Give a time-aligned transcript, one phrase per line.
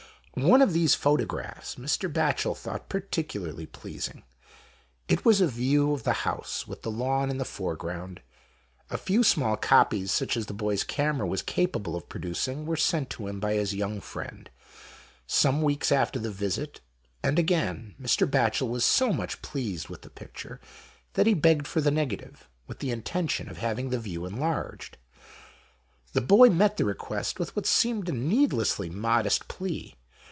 [0.35, 2.11] One of these photographs Mr.
[2.11, 4.23] Batchel thought particularly pleasing.
[5.09, 8.21] It was a view of the house with the lawn in the foreground.
[8.89, 13.09] A few small copies, such as the boy's camera was capable of producing, were sent
[13.09, 14.49] to him by his young friend,
[15.27, 16.79] some weeks after the visit,
[17.21, 18.25] and again Mr.
[18.25, 20.61] Batchel was so much pleased with the picture,
[21.13, 24.97] that he begged for the negative, with the intention of having the view enlarged.
[26.13, 29.95] The boy met the request with what seemed a needlessly modest plea.